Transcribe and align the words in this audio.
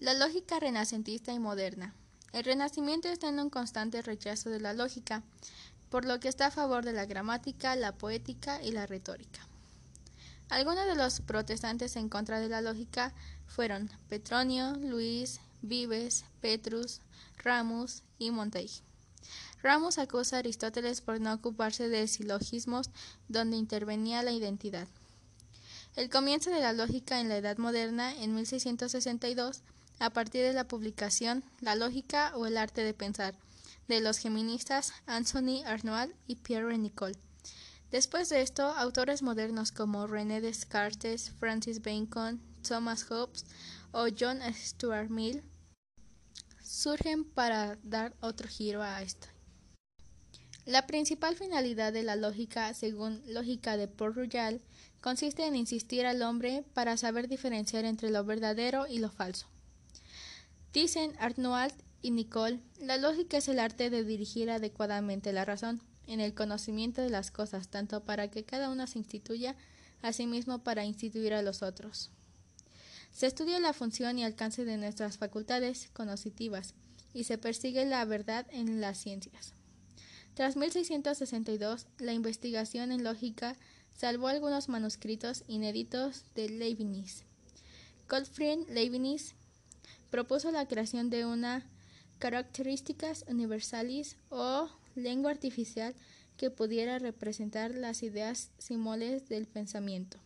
La 0.00 0.14
lógica 0.14 0.58
renacentista 0.58 1.30
y 1.34 1.38
moderna. 1.38 1.94
El 2.32 2.44
renacimiento 2.44 3.08
está 3.08 3.28
en 3.28 3.38
un 3.38 3.50
constante 3.50 4.00
rechazo 4.00 4.48
de 4.48 4.58
la 4.58 4.72
lógica, 4.72 5.22
por 5.90 6.06
lo 6.06 6.18
que 6.20 6.28
está 6.28 6.46
a 6.46 6.50
favor 6.50 6.86
de 6.86 6.94
la 6.94 7.04
gramática, 7.04 7.76
la 7.76 7.92
poética 7.92 8.62
y 8.62 8.72
la 8.72 8.86
retórica. 8.86 9.46
Algunos 10.48 10.86
de 10.86 10.94
los 10.94 11.20
protestantes 11.20 11.96
en 11.96 12.08
contra 12.08 12.40
de 12.40 12.48
la 12.48 12.62
lógica 12.62 13.12
fueron 13.46 13.90
Petronio, 14.08 14.72
Luis, 14.76 15.38
Vives, 15.60 16.24
Petrus, 16.40 17.02
Ramus 17.44 18.02
y 18.18 18.30
Montaigne. 18.30 18.80
Ramus 19.62 19.98
acusa 19.98 20.36
a 20.36 20.38
Aristóteles 20.38 21.02
por 21.02 21.20
no 21.20 21.34
ocuparse 21.34 21.90
de 21.90 22.08
silogismos 22.08 22.88
donde 23.28 23.58
intervenía 23.58 24.22
la 24.22 24.32
identidad. 24.32 24.88
El 25.94 26.08
comienzo 26.08 26.48
de 26.48 26.60
la 26.60 26.72
lógica 26.72 27.20
en 27.20 27.28
la 27.28 27.36
Edad 27.36 27.58
Moderna, 27.58 28.14
en 28.14 28.34
1662, 28.34 29.60
a 30.00 30.10
partir 30.10 30.42
de 30.42 30.52
la 30.52 30.66
publicación 30.66 31.44
La 31.60 31.76
lógica 31.76 32.32
o 32.34 32.46
el 32.46 32.56
arte 32.56 32.82
de 32.82 32.94
pensar 32.94 33.36
de 33.86 34.00
los 34.00 34.18
geministas 34.18 34.92
Anthony 35.06 35.62
Arnold 35.66 36.14
y 36.26 36.36
Pierre 36.36 36.78
Nicole. 36.78 37.18
Después 37.90 38.28
de 38.28 38.40
esto, 38.40 38.62
autores 38.62 39.22
modernos 39.22 39.72
como 39.72 40.06
René 40.06 40.40
Descartes, 40.40 41.30
Francis 41.38 41.82
Bacon, 41.82 42.40
Thomas 42.66 43.04
Hobbes 43.04 43.44
o 43.92 44.06
John 44.18 44.40
Stuart 44.54 45.10
Mill 45.10 45.42
surgen 46.62 47.24
para 47.24 47.76
dar 47.82 48.14
otro 48.20 48.48
giro 48.48 48.82
a 48.82 49.02
esto. 49.02 49.26
La 50.66 50.86
principal 50.86 51.36
finalidad 51.36 51.92
de 51.92 52.04
la 52.04 52.16
lógica, 52.16 52.72
según 52.74 53.22
lógica 53.26 53.76
de 53.76 53.88
Port 53.88 54.14
Royal, 54.14 54.62
consiste 55.00 55.46
en 55.46 55.56
insistir 55.56 56.06
al 56.06 56.22
hombre 56.22 56.64
para 56.74 56.96
saber 56.96 57.26
diferenciar 57.28 57.84
entre 57.84 58.10
lo 58.10 58.24
verdadero 58.24 58.86
y 58.86 58.98
lo 58.98 59.10
falso. 59.10 59.48
Dicen 60.72 61.14
Arnold 61.18 61.72
y 62.00 62.12
Nicole, 62.12 62.60
la 62.80 62.96
lógica 62.96 63.38
es 63.38 63.48
el 63.48 63.58
arte 63.58 63.90
de 63.90 64.04
dirigir 64.04 64.50
adecuadamente 64.50 65.32
la 65.32 65.44
razón 65.44 65.82
en 66.06 66.20
el 66.20 66.32
conocimiento 66.32 67.02
de 67.02 67.10
las 67.10 67.32
cosas, 67.32 67.68
tanto 67.68 68.04
para 68.04 68.30
que 68.30 68.44
cada 68.44 68.70
una 68.70 68.86
se 68.86 68.98
instituya 68.98 69.56
a 70.00 70.12
sí 70.12 70.26
mismo 70.26 70.62
para 70.62 70.84
instituir 70.84 71.34
a 71.34 71.42
los 71.42 71.62
otros. 71.62 72.10
Se 73.10 73.26
estudia 73.26 73.58
la 73.58 73.72
función 73.72 74.18
y 74.18 74.24
alcance 74.24 74.64
de 74.64 74.76
nuestras 74.76 75.18
facultades 75.18 75.90
cognitivas 75.92 76.74
y 77.12 77.24
se 77.24 77.36
persigue 77.36 77.84
la 77.84 78.04
verdad 78.04 78.46
en 78.52 78.80
las 78.80 78.98
ciencias. 78.98 79.54
Tras 80.34 80.56
1662, 80.56 81.88
la 81.98 82.12
investigación 82.12 82.92
en 82.92 83.02
lógica 83.02 83.56
salvó 83.96 84.28
algunos 84.28 84.68
manuscritos 84.68 85.42
inéditos 85.48 86.24
de 86.36 86.48
Leibniz. 86.48 87.24
Gottfried 88.08 88.68
Leibniz 88.68 89.34
propuso 90.10 90.50
la 90.50 90.66
creación 90.66 91.10
de 91.10 91.24
una 91.24 91.66
características 92.18 93.24
universalis 93.28 94.16
o 94.28 94.68
lengua 94.94 95.30
artificial 95.30 95.94
que 96.36 96.50
pudiera 96.50 96.98
representar 96.98 97.74
las 97.74 98.02
ideas 98.02 98.50
símbolos 98.58 99.28
del 99.28 99.46
pensamiento. 99.46 100.18